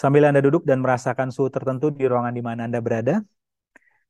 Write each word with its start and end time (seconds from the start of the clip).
Sambil 0.00 0.24
Anda 0.24 0.40
duduk 0.40 0.64
dan 0.64 0.80
merasakan 0.80 1.28
suhu 1.28 1.52
tertentu 1.52 1.92
di 1.92 2.08
ruangan 2.08 2.32
di 2.32 2.40
mana 2.40 2.64
Anda 2.64 2.80
berada, 2.80 3.20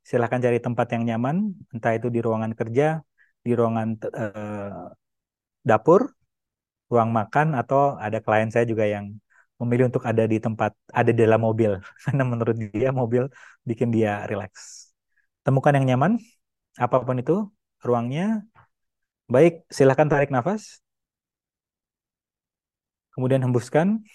silahkan 0.07 0.39
cari 0.39 0.63
tempat 0.63 0.87
yang 0.95 1.03
nyaman, 1.11 1.37
entah 1.75 1.93
itu 1.99 2.07
di 2.15 2.23
ruangan 2.23 2.53
kerja, 2.55 3.03
di 3.43 3.51
ruangan 3.59 3.89
uh, 4.23 4.95
dapur, 5.67 6.15
ruang 6.93 7.11
makan, 7.11 7.59
atau 7.59 7.99
ada 7.99 8.23
klien 8.23 8.51
saya 8.55 8.71
juga 8.71 8.87
yang 8.87 9.19
memilih 9.59 9.91
untuk 9.91 10.07
ada 10.07 10.25
di 10.31 10.39
tempat, 10.39 10.71
ada 10.95 11.11
di 11.11 11.21
dalam 11.27 11.43
mobil. 11.43 11.83
Karena 12.07 12.23
menurut 12.23 12.55
dia 12.55 12.95
mobil 12.95 13.27
bikin 13.67 13.91
dia 13.91 14.31
rileks. 14.31 14.95
Temukan 15.43 15.75
yang 15.75 15.87
nyaman, 15.91 16.23
apa 16.79 17.03
pun 17.03 17.19
itu 17.19 17.51
ruangnya. 17.83 18.47
Baik, 19.27 19.67
silahkan 19.75 20.07
tarik 20.07 20.31
nafas. 20.31 20.79
Kemudian 23.11 23.43
hembuskan. 23.43 24.07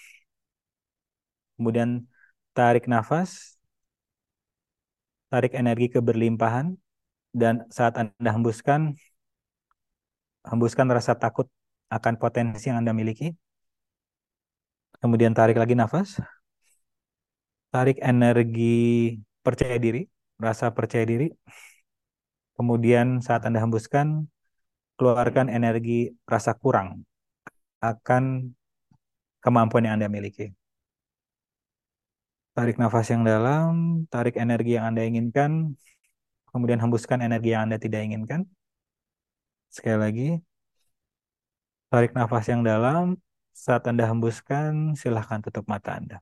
Kemudian 1.56 2.08
tarik 2.56 2.88
nafas. 2.88 3.56
Tarik 5.32 5.52
energi 5.56 5.92
keberlimpahan. 5.92 6.76
Dan 7.36 7.68
saat 7.68 8.00
Anda 8.00 8.32
hembuskan, 8.32 8.96
hembuskan 10.48 10.88
rasa 10.88 11.12
takut 11.20 11.50
akan 11.92 12.16
potensi 12.16 12.72
yang 12.72 12.80
Anda 12.80 12.96
miliki. 12.96 13.36
Kemudian 15.02 15.36
tarik 15.36 15.60
lagi 15.60 15.76
nafas. 15.76 16.16
Tarik 17.68 18.00
energi 18.00 19.20
percaya 19.44 19.76
diri, 19.76 20.08
rasa 20.40 20.72
percaya 20.72 21.04
diri. 21.04 21.28
Kemudian 22.56 23.20
saat 23.20 23.44
Anda 23.44 23.60
hembuskan, 23.60 24.32
keluarkan 24.96 25.52
energi 25.52 26.16
rasa 26.24 26.56
kurang 26.56 27.04
akan 27.84 28.56
kemampuan 29.44 29.84
yang 29.84 30.00
Anda 30.00 30.08
miliki. 30.08 30.56
Tarik 32.56 32.76
nafas 32.82 33.06
yang 33.12 33.22
dalam, 33.32 33.72
tarik 34.12 34.34
energi 34.44 34.70
yang 34.76 34.84
Anda 34.88 35.02
inginkan, 35.04 35.76
kemudian 36.50 36.80
hembuskan 36.80 37.20
energi 37.28 37.52
yang 37.52 37.68
Anda 37.68 37.76
tidak 37.84 38.00
inginkan. 38.08 38.40
Sekali 39.76 39.98
lagi, 40.04 40.28
tarik 41.92 42.12
nafas 42.16 42.44
yang 42.52 42.62
dalam, 42.64 43.20
saat 43.52 43.82
Anda 43.90 44.04
hembuskan, 44.08 44.96
silahkan 44.96 45.40
tutup 45.44 45.64
mata 45.68 45.90
Anda. 46.00 46.16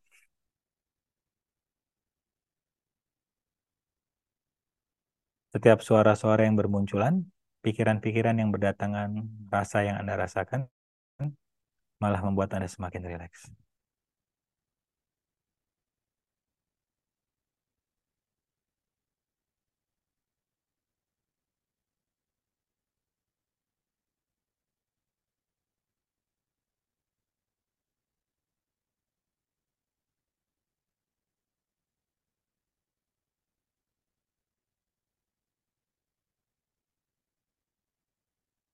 Setiap 5.55 5.87
suara-suara 5.87 6.43
yang 6.51 6.59
bermunculan, 6.59 7.15
pikiran-pikiran 7.63 8.35
yang 8.43 8.51
berdatangan, 8.51 9.11
rasa 9.55 9.87
yang 9.87 10.03
Anda 10.03 10.19
rasakan, 10.19 10.67
malah 12.03 12.21
membuat 12.27 12.51
Anda 12.59 12.67
semakin 12.67 13.07
rileks. 13.07 13.64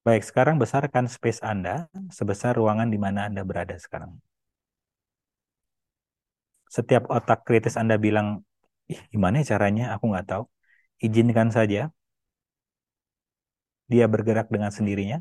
Baik, 0.00 0.24
sekarang 0.24 0.56
besarkan 0.56 1.04
space 1.12 1.44
Anda 1.44 1.84
sebesar 2.08 2.56
ruangan 2.56 2.88
di 2.88 2.96
mana 2.96 3.28
Anda 3.28 3.44
berada 3.44 3.76
sekarang. 3.76 4.16
Setiap 6.72 7.04
otak 7.12 7.44
kritis 7.44 7.76
Anda 7.76 8.00
bilang, 8.00 8.40
ih 8.88 9.00
gimana 9.12 9.44
ya 9.44 9.56
caranya, 9.56 9.92
aku 9.92 10.04
nggak 10.08 10.26
tahu. 10.30 10.44
Izinkan 11.04 11.48
saja 11.52 11.92
dia 13.92 14.06
bergerak 14.06 14.48
dengan 14.48 14.72
sendirinya. 14.72 15.20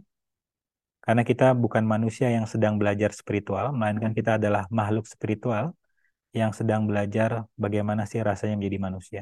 Karena 1.03 1.23
kita 1.25 1.57
bukan 1.57 1.83
manusia 1.83 2.29
yang 2.31 2.45
sedang 2.45 2.77
belajar 2.79 3.11
spiritual, 3.11 3.73
melainkan 3.75 4.13
kita 4.15 4.37
adalah 4.39 4.63
makhluk 4.69 5.09
spiritual 5.09 5.75
yang 6.31 6.53
sedang 6.53 6.85
belajar 6.85 7.49
bagaimana 7.57 8.05
sih 8.05 8.21
rasanya 8.21 8.55
menjadi 8.55 8.77
manusia. 8.77 9.21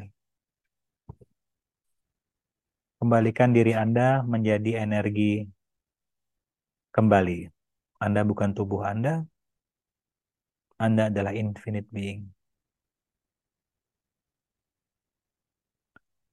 Kembalikan 2.98 3.50
diri 3.58 3.74
Anda 3.84 4.26
menjadi 4.26 4.72
energi 4.86 5.46
kembali. 6.96 7.40
Anda 8.06 8.22
bukan 8.30 8.50
tubuh 8.58 8.82
Anda. 8.92 9.14
Anda 10.82 11.10
adalah 11.14 11.34
infinite 11.38 11.90
being. 11.94 12.34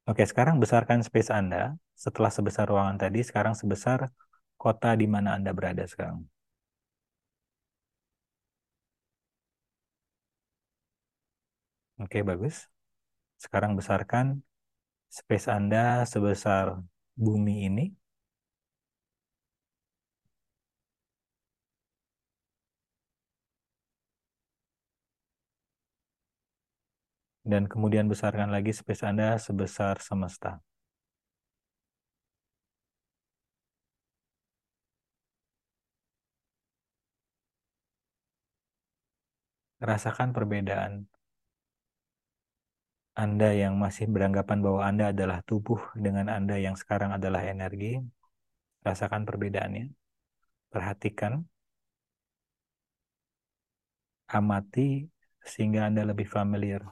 Oke, 0.08 0.24
sekarang 0.30 0.56
besarkan 0.60 1.00
space 1.04 1.32
Anda. 1.32 1.76
Setelah 1.96 2.28
sebesar 2.36 2.64
ruangan 2.68 2.96
tadi, 3.00 3.20
sekarang 3.28 3.54
sebesar 3.56 4.08
kota 4.60 4.90
di 5.00 5.06
mana 5.08 5.36
Anda 5.36 5.50
berada 5.56 5.84
sekarang. 5.88 6.24
Oke, 12.02 12.18
bagus. 12.30 12.56
Sekarang 13.44 13.72
besarkan 13.80 14.26
space 15.18 15.46
Anda 15.56 16.02
sebesar 16.12 16.64
bumi 17.24 17.54
ini. 17.68 17.84
Dan 27.50 27.62
kemudian 27.72 28.06
besarkan 28.12 28.48
lagi 28.56 28.72
space 28.72 29.02
Anda 29.10 29.36
sebesar 29.46 29.94
semesta. 30.00 30.50
Rasakan 39.88 40.32
perbedaan 40.32 40.92
anda 43.14 43.54
yang 43.54 43.78
masih 43.78 44.10
beranggapan 44.10 44.58
bahwa 44.58 44.82
Anda 44.90 45.04
adalah 45.14 45.38
tubuh 45.46 45.78
dengan 45.94 46.26
Anda 46.26 46.58
yang 46.58 46.74
sekarang 46.74 47.14
adalah 47.14 47.46
energi, 47.46 48.02
rasakan 48.82 49.22
perbedaannya. 49.22 49.94
Perhatikan, 50.74 51.46
amati 54.26 55.06
sehingga 55.46 55.86
Anda 55.86 56.02
lebih 56.10 56.26
familiar. 56.26 56.82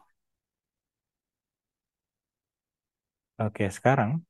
Oke, 3.43 3.66
sekarang 3.77 4.22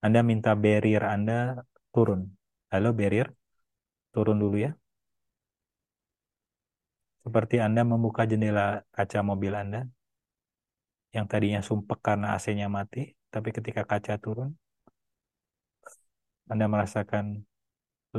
Anda 0.00 0.20
minta 0.24 0.56
barrier 0.56 1.04
Anda 1.04 1.60
turun. 1.92 2.32
Halo 2.72 2.96
barrier, 2.96 3.28
turun 4.16 4.40
dulu 4.40 4.56
ya. 4.56 4.72
Seperti 7.24 7.60
Anda 7.60 7.84
membuka 7.84 8.24
jendela 8.24 8.80
kaca 8.96 9.20
mobil 9.20 9.52
Anda 9.52 9.84
yang 11.16 11.26
tadinya 11.32 11.60
sumpek 11.68 11.98
karena 12.06 12.26
AC-nya 12.36 12.66
mati, 12.76 13.00
tapi 13.32 13.48
ketika 13.56 13.82
kaca 13.90 14.14
turun, 14.24 14.50
Anda 16.52 16.66
merasakan 16.72 17.24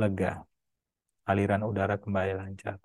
lega, 0.00 0.46
aliran 1.30 1.62
udara 1.70 1.94
kembali 2.02 2.32
lancar. 2.40 2.76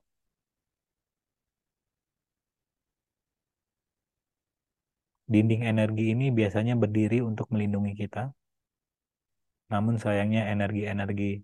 Dinding 5.26 5.62
energi 5.66 6.14
ini 6.14 6.30
biasanya 6.30 6.74
berdiri 6.78 7.18
untuk 7.30 7.50
melindungi 7.54 7.94
kita. 7.98 8.30
Namun 9.74 9.98
sayangnya 9.98 10.42
energi-energi 10.54 11.42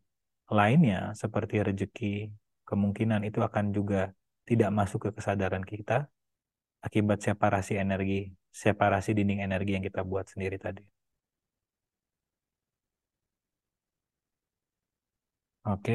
lainnya 0.53 1.17
seperti 1.17 1.55
rezeki, 1.65 2.29
kemungkinan 2.69 3.21
itu 3.25 3.41
akan 3.41 3.65
juga 3.73 4.13
tidak 4.45 4.69
masuk 4.69 4.99
ke 5.05 5.11
kesadaran 5.17 5.65
kita 5.65 6.05
akibat 6.87 7.19
separasi 7.27 7.73
energi, 7.83 8.13
separasi 8.63 9.09
dinding 9.17 9.39
energi 9.47 9.71
yang 9.75 9.85
kita 9.87 10.01
buat 10.11 10.25
sendiri 10.33 10.57
tadi. 10.65 10.83
Oke, 15.73 15.93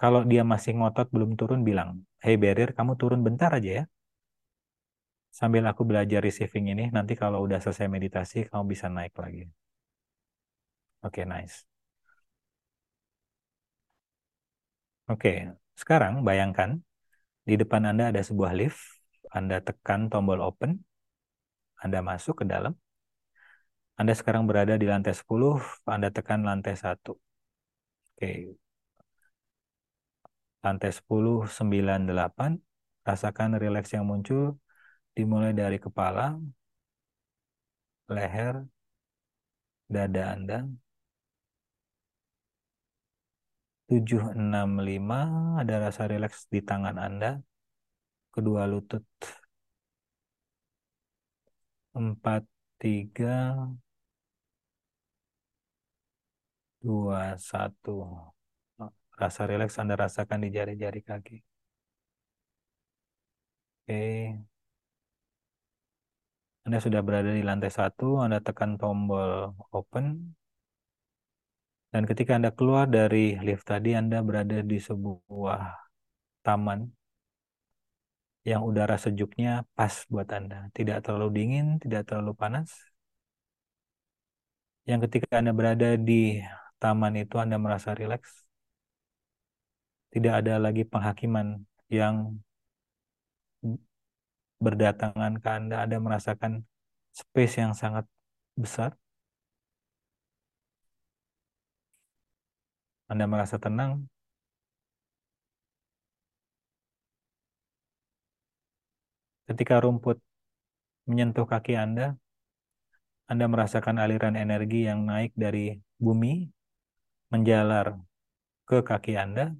kalau 0.00 0.20
dia 0.30 0.42
masih 0.52 0.72
ngotot 0.78 1.06
belum 1.14 1.30
turun 1.40 1.60
bilang, 1.68 1.90
hey 2.24 2.34
barrier 2.42 2.70
kamu 2.78 2.92
turun 3.00 3.20
bentar 3.26 3.50
aja 3.58 3.70
ya. 3.78 3.82
Sambil 5.38 5.64
aku 5.70 5.82
belajar 5.90 6.20
receiving 6.28 6.66
ini, 6.74 6.84
nanti 6.96 7.14
kalau 7.22 7.38
udah 7.46 7.58
selesai 7.64 7.88
meditasi 7.94 8.38
kamu 8.52 8.64
bisa 8.72 8.86
naik 8.96 9.14
lagi. 9.22 9.44
Oke, 11.02 11.24
nice. 11.24 11.64
Oke, 15.08 15.28
sekarang 15.80 16.20
bayangkan 16.28 16.70
di 17.48 17.54
depan 17.60 17.82
Anda 17.90 18.10
ada 18.12 18.22
sebuah 18.24 18.52
lift, 18.58 18.97
Anda 19.36 19.60
tekan 19.60 20.08
tombol 20.12 20.40
open, 20.40 20.84
Anda 21.82 22.00
masuk 22.02 22.42
ke 22.42 22.44
dalam. 22.48 22.74
Anda 23.98 24.14
sekarang 24.14 24.46
berada 24.48 24.74
di 24.78 24.86
lantai 24.86 25.14
10, 25.14 25.58
Anda 25.84 26.08
tekan 26.14 26.40
lantai 26.48 26.74
1. 26.78 27.18
Oke. 28.14 28.58
Lantai 30.64 30.90
10, 30.98 31.38
9, 31.50 32.00
8. 32.10 32.50
Rasakan 33.08 33.50
rileks 33.62 33.90
yang 33.96 34.04
muncul 34.10 34.58
dimulai 35.16 35.52
dari 35.56 35.78
kepala, 35.82 36.38
leher, 38.08 38.66
dada 39.88 40.22
Anda. 40.34 40.58
765 43.88 45.16
ada 45.60 45.74
rasa 45.84 46.02
rileks 46.12 46.44
di 46.52 46.60
tangan 46.60 46.96
Anda, 47.00 47.40
kedua 48.38 48.62
lutut. 48.72 49.04
43 51.94 53.34
dua 56.82 57.20
satu 57.50 57.90
rasa 59.20 59.42
rileks 59.50 59.76
Anda 59.82 59.94
rasakan 60.04 60.40
di 60.44 60.48
jari-jari 60.56 61.00
kaki. 61.08 61.36
Oke. 63.88 64.48
Anda 66.66 66.78
sudah 66.84 67.00
berada 67.06 67.30
di 67.38 67.42
lantai 67.48 67.72
satu, 67.78 68.04
Anda 68.24 68.38
tekan 68.46 68.70
tombol 68.80 69.56
open. 69.78 70.06
Dan 71.92 72.02
ketika 72.10 72.32
Anda 72.38 72.50
keluar 72.58 72.84
dari 72.96 73.40
lift 73.46 73.64
tadi, 73.72 73.96
Anda 74.00 74.20
berada 74.28 74.60
di 74.70 74.78
sebuah 74.88 75.60
taman 76.46 76.97
yang 78.50 78.62
udara 78.70 78.96
sejuknya 79.04 79.48
pas 79.76 79.94
buat 80.12 80.28
Anda. 80.38 80.56
Tidak 80.76 80.96
terlalu 81.04 81.28
dingin, 81.38 81.66
tidak 81.82 82.02
terlalu 82.08 82.32
panas. 82.42 82.68
Yang 84.88 85.00
ketika 85.04 85.32
Anda 85.40 85.52
berada 85.58 85.88
di 86.08 86.40
taman 86.82 87.14
itu 87.22 87.36
Anda 87.44 87.56
merasa 87.64 87.90
rileks. 87.98 88.30
Tidak 90.12 90.32
ada 90.40 90.54
lagi 90.64 90.82
penghakiman 90.92 91.46
yang 91.98 92.14
berdatangan 94.64 95.32
ke 95.42 95.48
Anda. 95.58 95.76
Anda 95.84 95.96
merasakan 96.06 96.52
space 97.20 97.54
yang 97.62 97.72
sangat 97.82 98.04
besar. 98.62 98.90
Anda 103.12 103.24
merasa 103.32 103.56
tenang. 103.64 103.92
Ketika 109.48 109.80
rumput 109.80 110.20
menyentuh 111.08 111.48
kaki 111.48 111.72
Anda, 111.72 112.20
Anda 113.24 113.48
merasakan 113.48 113.96
aliran 113.96 114.36
energi 114.36 114.84
yang 114.84 115.08
naik 115.08 115.32
dari 115.32 115.80
bumi 115.96 116.52
menjalar 117.32 117.96
ke 118.68 118.84
kaki 118.84 119.16
Anda, 119.16 119.56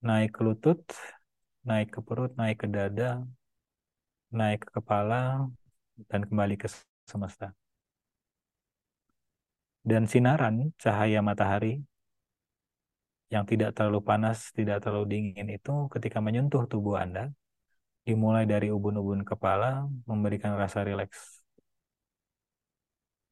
naik 0.00 0.32
ke 0.32 0.40
lutut, 0.40 0.80
naik 1.68 1.92
ke 1.92 2.00
perut, 2.00 2.32
naik 2.40 2.64
ke 2.64 2.68
dada, 2.72 3.20
naik 4.32 4.64
ke 4.64 4.80
kepala, 4.80 5.44
dan 6.08 6.24
kembali 6.24 6.56
ke 6.56 6.68
semesta. 7.04 7.52
Dan 9.84 10.08
sinaran 10.08 10.72
cahaya 10.80 11.20
matahari 11.20 11.84
yang 13.28 13.44
tidak 13.44 13.76
terlalu 13.76 14.00
panas, 14.00 14.48
tidak 14.56 14.80
terlalu 14.80 15.06
dingin 15.12 15.48
itu 15.52 15.92
ketika 15.92 16.24
menyentuh 16.24 16.64
tubuh 16.64 16.96
Anda, 16.96 17.36
dimulai 18.06 18.44
dari 18.52 18.66
ubun-ubun 18.76 19.20
kepala, 19.30 19.66
memberikan 20.10 20.52
rasa 20.62 20.78
rileks 20.88 21.18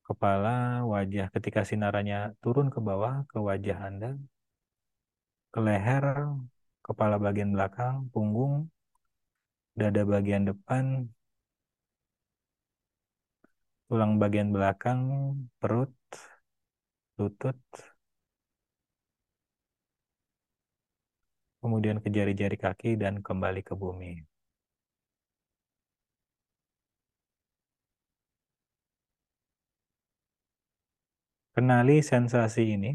kepala, 0.08 0.48
wajah 0.92 1.26
ketika 1.34 1.60
sinarannya 1.70 2.18
turun 2.42 2.68
ke 2.74 2.80
bawah 2.88 3.14
ke 3.30 3.38
wajah 3.48 3.78
Anda, 3.88 4.10
ke 5.52 5.58
leher, 5.66 6.04
kepala 6.86 7.16
bagian 7.24 7.50
belakang, 7.56 7.94
punggung, 8.12 8.54
dada 9.80 10.02
bagian 10.12 10.44
depan, 10.50 10.84
tulang 13.88 14.12
bagian 14.22 14.48
belakang, 14.54 15.00
perut, 15.60 15.94
lutut, 17.18 17.58
kemudian 21.60 21.98
ke 22.02 22.08
jari-jari 22.16 22.56
kaki 22.64 22.90
dan 23.02 23.14
kembali 23.26 23.60
ke 23.68 23.74
bumi. 23.82 24.33
Kenali 31.54 31.96
sensasi 32.10 32.62
ini. 32.76 32.90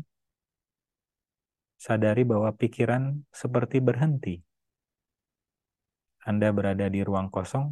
Sadari 1.86 2.24
bahwa 2.32 2.50
pikiran 2.62 3.04
seperti 3.34 3.78
berhenti. 3.88 4.36
Anda 6.30 6.48
berada 6.58 6.88
di 6.94 7.00
ruang 7.08 7.28
kosong, 7.36 7.66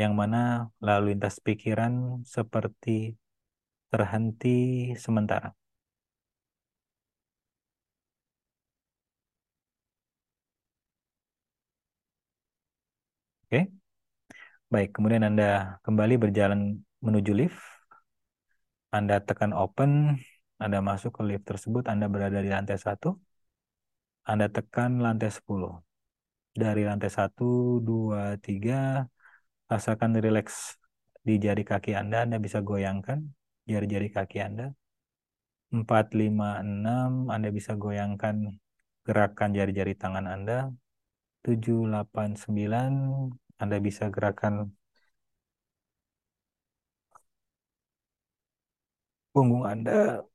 yang 0.00 0.12
mana 0.20 0.38
lalu 0.86 1.04
lintas 1.12 1.36
pikiran 1.46 1.92
seperti 2.34 2.90
terhenti 3.92 4.48
sementara. 5.04 5.48
Oke, 13.44 13.68
baik. 14.72 14.90
Kemudian 14.96 15.24
Anda 15.28 15.80
kembali 15.84 16.14
berjalan 16.20 16.60
menuju 17.04 17.32
lift. 17.36 17.77
Anda 18.96 19.20
tekan 19.20 19.52
open, 19.52 20.16
Anda 20.62 20.78
masuk 20.80 21.20
ke 21.20 21.22
lift 21.28 21.44
tersebut, 21.50 21.84
Anda 21.92 22.06
berada 22.08 22.40
di 22.40 22.48
lantai 22.48 22.78
satu. 22.80 23.20
Anda 24.24 24.46
tekan 24.48 25.00
lantai 25.04 25.30
10. 25.32 25.72
Dari 26.56 26.82
lantai 26.88 27.10
1, 27.12 27.78
2, 27.84 28.36
3, 28.40 29.04
rasakan 29.70 30.10
rileks 30.24 30.80
di 31.26 31.36
jari 31.36 31.62
kaki 31.62 31.92
Anda, 32.00 32.24
Anda 32.24 32.36
bisa 32.40 32.58
goyangkan 32.64 33.18
jari-jari 33.68 34.08
kaki 34.08 34.38
Anda. 34.40 34.72
4, 35.68 36.16
5, 36.16 36.64
6, 36.64 37.28
Anda 37.28 37.48
bisa 37.52 37.76
goyangkan 37.76 38.56
gerakan 39.04 39.50
jari-jari 39.52 39.92
tangan 40.00 40.24
Anda. 40.24 40.72
7, 41.44 41.84
8, 41.84 42.36
9, 42.40 42.92
Anda 43.60 43.76
bisa 43.80 44.08
gerakan 44.08 44.72
punggung 49.38 49.62
Anda 49.70 50.26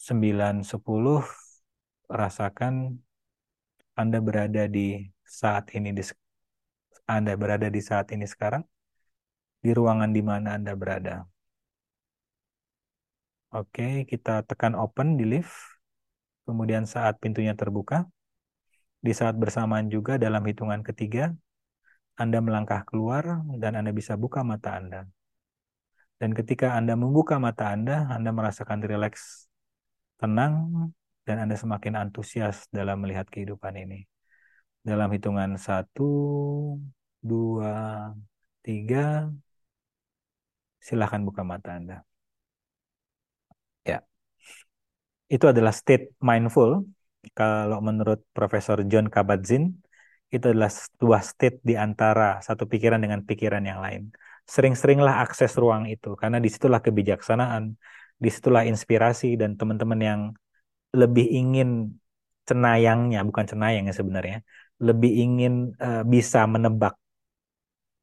9 0.00 0.64
10 0.64 1.20
rasakan 2.08 2.96
Anda 3.92 4.18
berada 4.24 4.64
di 4.72 5.12
saat 5.20 5.68
ini 5.76 5.92
di 5.92 6.00
Anda 7.04 7.36
berada 7.36 7.68
di 7.68 7.84
saat 7.84 8.08
ini 8.16 8.24
sekarang 8.24 8.64
di 9.60 9.70
ruangan 9.76 10.16
di 10.16 10.24
mana 10.24 10.56
Anda 10.56 10.72
berada. 10.72 11.28
Oke, 13.52 14.08
kita 14.08 14.48
tekan 14.48 14.72
open 14.72 15.20
di 15.20 15.28
lift. 15.28 15.52
Kemudian 16.48 16.88
saat 16.88 17.20
pintunya 17.20 17.52
terbuka, 17.52 18.08
di 19.04 19.12
saat 19.12 19.36
bersamaan 19.36 19.92
juga 19.92 20.16
dalam 20.16 20.40
hitungan 20.48 20.80
ketiga, 20.80 21.36
Anda 22.16 22.40
melangkah 22.40 22.80
keluar 22.88 23.44
dan 23.60 23.76
Anda 23.76 23.92
bisa 23.92 24.16
buka 24.16 24.40
mata 24.40 24.80
Anda. 24.80 25.04
Dan 26.22 26.38
ketika 26.38 26.78
Anda 26.78 26.94
membuka 26.94 27.42
mata 27.42 27.74
Anda, 27.74 28.06
Anda 28.06 28.30
merasakan 28.30 28.78
rileks, 28.86 29.50
tenang, 30.22 30.54
dan 31.26 31.42
Anda 31.42 31.58
semakin 31.58 31.98
antusias 31.98 32.70
dalam 32.70 33.02
melihat 33.02 33.26
kehidupan 33.26 33.74
ini. 33.74 34.06
Dalam 34.86 35.10
hitungan 35.10 35.58
satu, 35.58 36.06
dua, 37.18 37.74
tiga, 38.62 39.34
silahkan 40.78 41.26
buka 41.26 41.42
mata 41.42 41.74
Anda. 41.74 42.06
Ya, 43.82 44.06
itu 45.26 45.42
adalah 45.50 45.74
state 45.74 46.14
mindful. 46.22 46.86
Kalau 47.34 47.82
menurut 47.82 48.22
Profesor 48.30 48.78
John 48.86 49.10
Kabat-Zinn, 49.10 49.74
itu 50.30 50.44
adalah 50.46 50.70
sebuah 50.70 51.22
state 51.26 51.58
di 51.66 51.74
antara 51.74 52.38
satu 52.46 52.70
pikiran 52.70 53.02
dengan 53.02 53.26
pikiran 53.26 53.66
yang 53.66 53.82
lain 53.82 54.14
sering-seringlah 54.48 55.22
akses 55.24 55.54
ruang 55.56 55.86
itu 55.88 56.14
karena 56.18 56.38
di 56.42 56.48
situlah 56.50 56.80
kebijaksanaan, 56.82 57.74
di 58.18 58.28
situlah 58.30 58.62
inspirasi 58.66 59.38
dan 59.40 59.54
teman-teman 59.58 60.00
yang 60.00 60.20
lebih 60.92 61.26
ingin 61.30 61.68
cenayangnya 62.48 63.22
bukan 63.28 63.46
cenayangnya 63.48 63.94
sebenarnya, 63.94 64.38
lebih 64.82 65.12
ingin 65.14 65.52
uh, 65.78 66.02
bisa 66.02 66.44
menebak 66.44 66.94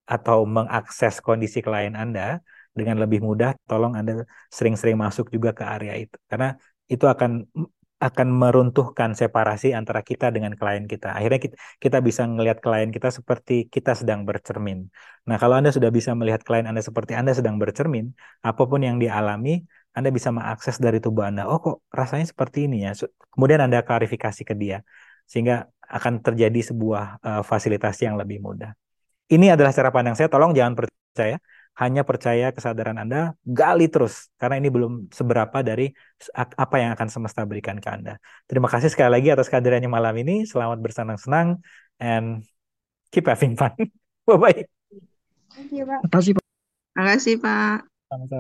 atau 0.10 0.42
mengakses 0.48 1.22
kondisi 1.22 1.62
klien 1.62 1.94
Anda 1.94 2.42
dengan 2.74 2.98
lebih 3.04 3.20
mudah, 3.22 3.54
tolong 3.70 3.94
Anda 4.00 4.26
sering-sering 4.50 4.98
masuk 4.98 5.30
juga 5.30 5.54
ke 5.54 5.64
area 5.64 5.94
itu 6.00 6.18
karena 6.26 6.58
itu 6.90 7.06
akan 7.06 7.46
akan 8.00 8.28
meruntuhkan 8.32 9.12
separasi 9.12 9.76
antara 9.76 10.00
kita 10.00 10.32
dengan 10.32 10.56
klien 10.56 10.88
kita. 10.88 11.12
Akhirnya 11.12 11.40
kita, 11.44 11.56
kita 11.84 11.98
bisa 12.00 12.24
melihat 12.24 12.64
klien 12.64 12.90
kita 12.96 13.12
seperti 13.12 13.68
kita 13.68 13.92
sedang 13.92 14.24
bercermin. 14.24 14.88
Nah, 15.28 15.36
kalau 15.36 15.60
Anda 15.60 15.76
sudah 15.76 15.92
bisa 15.92 16.16
melihat 16.16 16.42
klien 16.48 16.64
Anda 16.64 16.80
seperti 16.80 17.12
Anda 17.20 17.36
sedang 17.36 17.60
bercermin, 17.60 18.16
apa 18.40 18.64
pun 18.64 18.80
yang 18.88 19.04
dialami, 19.04 19.68
Anda 19.92 20.16
bisa 20.16 20.32
mengakses 20.32 20.80
dari 20.80 21.04
tubuh 21.04 21.28
Anda. 21.28 21.44
Oh 21.52 21.60
kok 21.60 21.84
rasanya 21.92 22.26
seperti 22.32 22.72
ini 22.72 22.88
ya. 22.88 22.96
Kemudian 23.36 23.60
Anda 23.60 23.84
klarifikasi 23.84 24.42
ke 24.48 24.56
dia 24.56 24.80
sehingga 25.30 25.68
akan 25.90 26.26
terjadi 26.26 26.74
sebuah 26.74 27.22
uh, 27.22 27.44
fasilitasi 27.46 28.10
yang 28.10 28.16
lebih 28.16 28.40
mudah. 28.42 28.74
Ini 29.30 29.54
adalah 29.54 29.70
cara 29.70 29.94
pandang 29.94 30.18
saya. 30.18 30.26
Tolong 30.26 30.58
jangan 30.58 30.74
percaya, 30.74 31.38
hanya 31.78 32.02
percaya 32.04 32.52
kesadaran 32.52 32.98
Anda, 33.00 33.38
gali 33.46 33.88
terus 33.88 34.28
karena 34.36 34.60
ini 34.60 34.68
belum 34.68 34.94
seberapa 35.14 35.64
dari 35.64 35.94
apa 36.36 36.76
yang 36.82 36.92
akan 36.98 37.08
semesta 37.08 37.46
berikan 37.48 37.80
ke 37.80 37.88
Anda. 37.88 38.20
Terima 38.50 38.68
kasih 38.68 38.90
sekali 38.92 39.16
lagi 39.16 39.30
atas 39.32 39.48
kehadirannya 39.48 39.88
malam 39.88 40.16
ini. 40.20 40.44
Selamat 40.44 40.82
bersenang-senang 40.84 41.62
and 42.02 42.44
keep 43.14 43.26
having 43.30 43.56
fun. 43.56 43.72
Bye 44.28 44.38
bye. 44.38 44.60
Terima 45.50 46.10
kasih 46.12 46.34
Pak. 46.36 46.44
Terima 46.92 47.04
kasih 47.16 47.36
Pak. 47.40 47.78
Sama-sama. 48.10 48.38